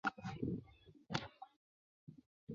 [0.03, 0.61] 昙摩难提人。